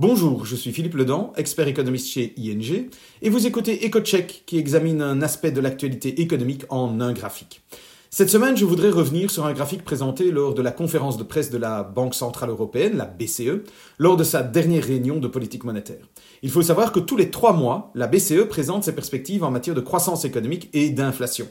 Bonjour, 0.00 0.46
je 0.46 0.56
suis 0.56 0.72
Philippe 0.72 0.94
Ledan, 0.94 1.30
expert 1.36 1.68
économiste 1.68 2.08
chez 2.08 2.32
ING, 2.38 2.88
et 3.20 3.28
vous 3.28 3.46
écoutez 3.46 3.86
EcoCheck 3.86 4.44
qui 4.46 4.56
examine 4.56 5.02
un 5.02 5.20
aspect 5.20 5.50
de 5.50 5.60
l'actualité 5.60 6.22
économique 6.22 6.64
en 6.70 7.02
un 7.02 7.12
graphique. 7.12 7.60
Cette 8.08 8.30
semaine, 8.30 8.56
je 8.56 8.64
voudrais 8.64 8.88
revenir 8.88 9.30
sur 9.30 9.44
un 9.44 9.52
graphique 9.52 9.84
présenté 9.84 10.30
lors 10.30 10.54
de 10.54 10.62
la 10.62 10.70
conférence 10.70 11.18
de 11.18 11.22
presse 11.22 11.50
de 11.50 11.58
la 11.58 11.82
Banque 11.82 12.14
Centrale 12.14 12.48
Européenne, 12.48 12.96
la 12.96 13.04
BCE, 13.04 13.60
lors 13.98 14.16
de 14.16 14.24
sa 14.24 14.42
dernière 14.42 14.84
réunion 14.84 15.18
de 15.18 15.28
politique 15.28 15.64
monétaire. 15.64 16.08
Il 16.40 16.50
faut 16.50 16.62
savoir 16.62 16.92
que 16.92 17.00
tous 17.00 17.18
les 17.18 17.30
trois 17.30 17.52
mois, 17.52 17.92
la 17.94 18.06
BCE 18.06 18.48
présente 18.48 18.84
ses 18.84 18.94
perspectives 18.94 19.44
en 19.44 19.50
matière 19.50 19.76
de 19.76 19.82
croissance 19.82 20.24
économique 20.24 20.70
et 20.72 20.88
d'inflation. 20.88 21.46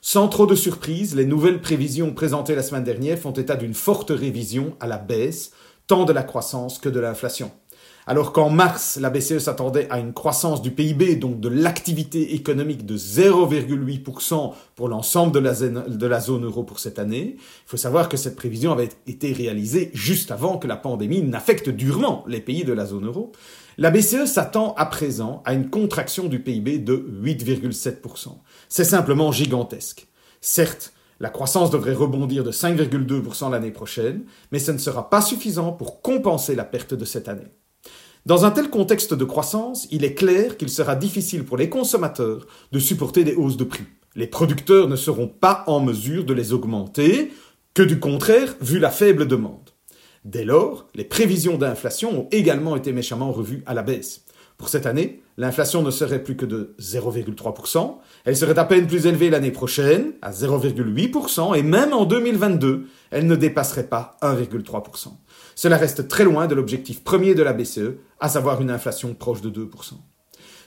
Sans 0.00 0.28
trop 0.28 0.46
de 0.46 0.54
surprise, 0.54 1.16
les 1.16 1.26
nouvelles 1.26 1.60
prévisions 1.60 2.14
présentées 2.14 2.54
la 2.54 2.62
semaine 2.62 2.84
dernière 2.84 3.18
font 3.18 3.32
état 3.32 3.56
d'une 3.56 3.74
forte 3.74 4.10
révision 4.10 4.76
à 4.78 4.86
la 4.86 4.98
baisse, 4.98 5.50
tant 5.88 6.04
de 6.04 6.12
la 6.12 6.22
croissance 6.22 6.78
que 6.78 6.88
de 6.88 7.00
l'inflation. 7.00 7.50
Alors 8.04 8.32
qu'en 8.32 8.50
mars, 8.50 8.98
la 9.00 9.10
BCE 9.10 9.38
s'attendait 9.38 9.86
à 9.88 10.00
une 10.00 10.12
croissance 10.12 10.60
du 10.60 10.72
PIB, 10.72 11.14
donc 11.14 11.38
de 11.38 11.48
l'activité 11.48 12.34
économique 12.34 12.84
de 12.84 12.96
0,8% 12.96 14.54
pour 14.74 14.88
l'ensemble 14.88 15.30
de 15.32 15.38
la, 16.08 16.20
zone 16.20 16.44
euro 16.44 16.64
pour 16.64 16.80
cette 16.80 16.98
année, 16.98 17.36
il 17.36 17.66
faut 17.66 17.76
savoir 17.76 18.08
que 18.08 18.16
cette 18.16 18.34
prévision 18.34 18.72
avait 18.72 18.88
été 19.06 19.32
réalisée 19.32 19.92
juste 19.94 20.32
avant 20.32 20.58
que 20.58 20.66
la 20.66 20.76
pandémie 20.76 21.22
n'affecte 21.22 21.68
durement 21.68 22.24
les 22.26 22.40
pays 22.40 22.64
de 22.64 22.72
la 22.72 22.86
zone 22.86 23.06
euro. 23.06 23.30
La 23.78 23.92
BCE 23.92 24.26
s'attend 24.26 24.74
à 24.74 24.86
présent 24.86 25.40
à 25.44 25.54
une 25.54 25.70
contraction 25.70 26.26
du 26.26 26.40
PIB 26.40 26.80
de 26.80 27.08
8,7%. 27.22 28.30
C'est 28.68 28.82
simplement 28.82 29.30
gigantesque. 29.30 30.08
Certes, 30.40 30.92
la 31.20 31.30
croissance 31.30 31.70
devrait 31.70 31.94
rebondir 31.94 32.42
de 32.42 32.50
5,2% 32.50 33.48
l'année 33.52 33.70
prochaine, 33.70 34.24
mais 34.50 34.58
ce 34.58 34.72
ne 34.72 34.78
sera 34.78 35.08
pas 35.08 35.22
suffisant 35.22 35.70
pour 35.70 36.02
compenser 36.02 36.56
la 36.56 36.64
perte 36.64 36.94
de 36.94 37.04
cette 37.04 37.28
année. 37.28 37.52
Dans 38.24 38.44
un 38.44 38.52
tel 38.52 38.70
contexte 38.70 39.14
de 39.14 39.24
croissance, 39.24 39.88
il 39.90 40.04
est 40.04 40.14
clair 40.14 40.56
qu'il 40.56 40.68
sera 40.68 40.94
difficile 40.94 41.44
pour 41.44 41.56
les 41.56 41.68
consommateurs 41.68 42.46
de 42.70 42.78
supporter 42.78 43.24
des 43.24 43.34
hausses 43.34 43.56
de 43.56 43.64
prix. 43.64 43.86
Les 44.14 44.28
producteurs 44.28 44.86
ne 44.86 44.94
seront 44.94 45.26
pas 45.26 45.64
en 45.66 45.80
mesure 45.80 46.24
de 46.24 46.32
les 46.32 46.52
augmenter, 46.52 47.32
que 47.74 47.82
du 47.82 47.98
contraire, 47.98 48.54
vu 48.60 48.78
la 48.78 48.90
faible 48.90 49.26
demande. 49.26 49.70
Dès 50.24 50.44
lors, 50.44 50.86
les 50.94 51.02
prévisions 51.02 51.58
d'inflation 51.58 52.20
ont 52.20 52.28
également 52.30 52.76
été 52.76 52.92
méchamment 52.92 53.32
revues 53.32 53.64
à 53.66 53.74
la 53.74 53.82
baisse. 53.82 54.24
Pour 54.62 54.68
cette 54.68 54.86
année, 54.86 55.20
l'inflation 55.38 55.82
ne 55.82 55.90
serait 55.90 56.22
plus 56.22 56.36
que 56.36 56.46
de 56.46 56.76
0,3%, 56.78 57.96
elle 58.24 58.36
serait 58.36 58.60
à 58.60 58.64
peine 58.64 58.86
plus 58.86 59.06
élevée 59.06 59.28
l'année 59.28 59.50
prochaine, 59.50 60.12
à 60.22 60.30
0,8%, 60.30 61.58
et 61.58 61.64
même 61.64 61.92
en 61.92 62.04
2022, 62.04 62.86
elle 63.10 63.26
ne 63.26 63.34
dépasserait 63.34 63.88
pas 63.88 64.16
1,3%. 64.22 65.08
Cela 65.56 65.76
reste 65.76 66.06
très 66.06 66.22
loin 66.22 66.46
de 66.46 66.54
l'objectif 66.54 67.02
premier 67.02 67.34
de 67.34 67.42
la 67.42 67.54
BCE, 67.54 67.96
à 68.20 68.28
savoir 68.28 68.62
une 68.62 68.70
inflation 68.70 69.14
proche 69.14 69.40
de 69.40 69.50
2%. 69.50 69.94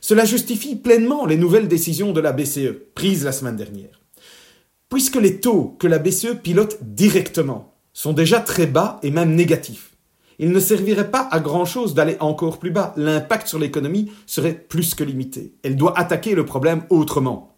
Cela 0.02 0.26
justifie 0.26 0.76
pleinement 0.76 1.26
les 1.26 1.38
nouvelles 1.38 1.70
décisions 1.70 2.12
de 2.12 2.20
la 2.20 2.34
BCE, 2.34 2.74
prises 2.96 3.24
la 3.24 3.32
semaine 3.32 3.56
dernière. 3.56 4.02
Puisque 4.90 5.16
les 5.16 5.40
taux 5.40 5.78
que 5.80 5.88
la 5.88 6.00
BCE 6.00 6.36
pilote 6.44 6.80
directement 6.82 7.78
sont 7.94 8.12
déjà 8.12 8.42
très 8.42 8.68
bas 8.68 9.00
et 9.04 9.12
même 9.12 9.36
négatifs, 9.36 9.95
il 10.40 10.52
ne 10.52 10.60
servirait 10.60 11.12
pas 11.12 11.28
à 11.32 11.40
grand-chose 11.40 11.94
d'aller 11.94 12.18
encore 12.20 12.60
plus 12.60 12.72
bas. 12.72 12.94
L'impact 12.98 13.48
sur 13.48 13.60
l'économie 13.60 14.12
serait 14.26 14.54
plus 14.54 14.96
que 14.96 15.04
limité. 15.04 15.56
Elle 15.64 15.76
doit 15.76 15.98
attaquer 15.98 16.36
le 16.36 16.46
problème 16.46 16.84
autrement. 16.90 17.56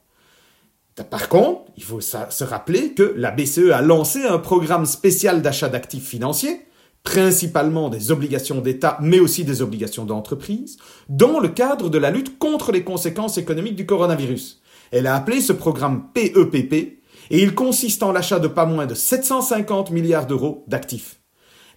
Par 1.03 1.29
contre, 1.29 1.61
il 1.77 1.83
faut 1.83 2.01
se 2.01 2.43
rappeler 2.43 2.93
que 2.93 3.13
la 3.15 3.31
BCE 3.31 3.71
a 3.71 3.81
lancé 3.81 4.23
un 4.23 4.39
programme 4.39 4.85
spécial 4.85 5.43
d'achat 5.43 5.69
d'actifs 5.69 6.07
financiers, 6.07 6.61
principalement 7.03 7.89
des 7.89 8.11
obligations 8.11 8.61
d'État, 8.61 8.97
mais 9.01 9.19
aussi 9.19 9.43
des 9.43 9.61
obligations 9.61 10.05
d'entreprise, 10.05 10.77
dans 11.07 11.39
le 11.39 11.49
cadre 11.49 11.89
de 11.89 11.99
la 11.99 12.09
lutte 12.09 12.39
contre 12.39 12.71
les 12.71 12.83
conséquences 12.83 13.37
économiques 13.37 13.75
du 13.75 13.85
coronavirus. 13.85 14.61
Elle 14.91 15.07
a 15.07 15.15
appelé 15.15 15.39
ce 15.39 15.53
programme 15.53 16.07
PEPP, 16.13 16.73
e 16.73 16.97
et 17.29 17.43
il 17.43 17.53
consiste 17.55 18.03
en 18.03 18.11
l'achat 18.11 18.39
de 18.39 18.47
pas 18.47 18.65
moins 18.65 18.85
de 18.85 18.95
750 18.95 19.91
milliards 19.91 20.27
d'euros 20.27 20.63
d'actifs. 20.67 21.19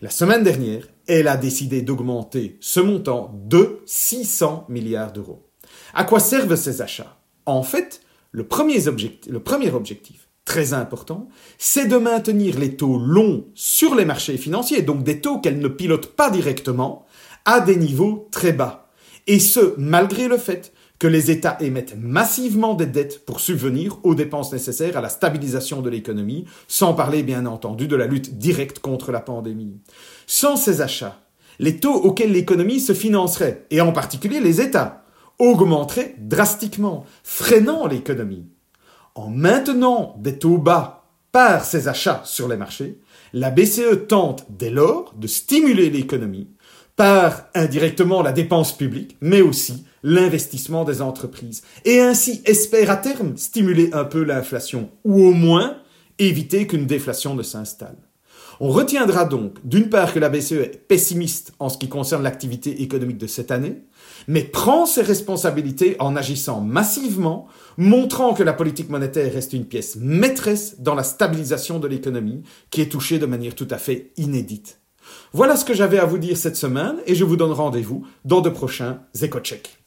La 0.03 0.09
semaine 0.09 0.43
dernière, 0.43 0.87
elle 1.07 1.29
a 1.29 1.37
décidé 1.37 1.83
d'augmenter 1.83 2.57
ce 2.61 2.81
montant 2.81 3.39
de 3.45 3.81
600 3.85 4.65
milliards 4.71 5.13
d'euros. 5.13 5.51
À 5.93 6.05
quoi 6.05 6.21
servent 6.21 6.57
ces 6.57 6.81
achats? 6.81 7.19
En 7.45 7.63
fait, 7.63 8.01
le 8.33 8.47
premier, 8.47 8.89
objectif, 8.89 9.31
le 9.31 9.41
premier 9.41 9.71
objectif, 9.71 10.29
très 10.47 10.73
important, 10.73 11.29
c'est 11.59 11.85
de 11.85 11.99
maintenir 11.99 12.59
les 12.59 12.77
taux 12.77 12.97
longs 12.97 13.45
sur 13.55 13.95
les 13.95 14.07
marchés 14.07 14.39
financiers, 14.39 14.81
donc 14.81 15.05
des 15.05 15.21
taux 15.21 15.39
qu'elle 15.39 15.59
ne 15.59 15.69
pilote 15.69 16.17
pas 16.17 16.31
directement, 16.31 17.05
à 17.45 17.61
des 17.61 17.77
niveaux 17.77 18.27
très 18.33 18.55
bas. 18.55 18.89
Et 19.27 19.39
ce, 19.39 19.75
malgré 19.77 20.29
le 20.29 20.39
fait 20.39 20.73
que 21.01 21.09
les 21.09 21.31
États 21.31 21.57
émettent 21.61 21.97
massivement 21.99 22.75
des 22.75 22.87
dettes 22.87 23.25
pour 23.25 23.41
subvenir 23.41 23.99
aux 24.03 24.15
dépenses 24.15 24.53
nécessaires 24.53 24.99
à 24.99 25.01
la 25.01 25.09
stabilisation 25.09 25.81
de 25.81 25.89
l'économie, 25.89 26.45
sans 26.69 26.93
parler 26.93 27.23
bien 27.23 27.47
entendu 27.47 27.89
de 27.89 27.97
la 27.97 28.07
lutte 28.07 28.37
directe 28.37 28.81
contre 28.81 29.11
la 29.11 29.21
pandémie. 29.21 29.81
Sans 30.27 30.57
ces 30.57 30.83
achats, 30.83 31.19
les 31.59 31.79
taux 31.79 31.95
auxquels 31.95 32.33
l'économie 32.33 32.81
se 32.81 32.93
financerait, 32.93 33.67
et 33.71 33.81
en 33.81 33.93
particulier 33.93 34.41
les 34.41 34.61
États, 34.61 35.05
augmenteraient 35.39 36.17
drastiquement, 36.19 37.07
freinant 37.25 37.87
l'économie. 37.87 38.47
En 39.15 39.31
maintenant 39.31 40.15
des 40.19 40.39
taux 40.39 40.59
bas 40.59 41.07
par 41.33 41.65
ces 41.65 41.89
achats 41.89 42.21
sur 42.27 42.47
les 42.47 42.59
marchés, 42.59 43.01
la 43.33 43.51
BCE 43.51 44.07
tente 44.07 44.45
dès 44.51 44.71
lors 44.71 45.15
de 45.17 45.27
stimuler 45.27 45.89
l'économie 45.89 46.51
par 47.01 47.47
indirectement 47.55 48.21
la 48.21 48.31
dépense 48.31 48.77
publique, 48.77 49.17
mais 49.23 49.41
aussi 49.41 49.87
l'investissement 50.03 50.85
des 50.85 51.01
entreprises, 51.01 51.63
et 51.87 51.99
ainsi 51.99 52.43
espère 52.45 52.91
à 52.91 52.97
terme 52.99 53.39
stimuler 53.39 53.89
un 53.95 54.05
peu 54.05 54.23
l'inflation, 54.23 54.91
ou 55.03 55.23
au 55.23 55.33
moins 55.33 55.79
éviter 56.19 56.67
qu'une 56.67 56.85
déflation 56.85 57.35
ne 57.35 57.43
s'installe. 57.43 57.97
On 58.61 58.69
retiendra 58.69 59.25
donc 59.25 59.55
d'une 59.65 59.89
part 59.89 60.13
que 60.13 60.19
la 60.19 60.29
BCE 60.29 60.53
est 60.53 60.87
pessimiste 60.89 61.55
en 61.59 61.71
ce 61.71 61.79
qui 61.79 61.89
concerne 61.89 62.23
l'activité 62.23 62.83
économique 62.83 63.17
de 63.17 63.27
cette 63.27 63.51
année, 63.51 63.81
mais 64.29 64.43
prend 64.43 64.85
ses 64.85 65.01
responsabilités 65.01 65.97
en 66.01 66.17
agissant 66.17 66.61
massivement, 66.61 67.47
montrant 67.79 68.35
que 68.35 68.43
la 68.43 68.53
politique 68.53 68.91
monétaire 68.91 69.33
reste 69.33 69.55
une 69.55 69.65
pièce 69.65 69.97
maîtresse 69.97 70.81
dans 70.81 70.95
la 70.95 71.03
stabilisation 71.03 71.79
de 71.79 71.89
l'économie, 71.89 72.43
qui 72.71 72.83
est 72.83 72.93
touchée 72.93 73.19
de 73.19 73.25
manière 73.25 73.55
tout 73.55 73.69
à 73.71 73.79
fait 73.79 74.13
inédite. 74.19 74.80
Voilà 75.33 75.57
ce 75.57 75.65
que 75.65 75.75
j'avais 75.75 75.99
à 75.99 76.05
vous 76.05 76.19
dire 76.19 76.37
cette 76.37 76.57
semaine 76.57 76.97
et 77.07 77.15
je 77.15 77.25
vous 77.25 77.37
donne 77.37 77.53
rendez-vous 77.53 78.07
dans 78.25 78.41
de 78.41 78.51
prochains 78.51 79.01
éco-checks. 79.21 79.80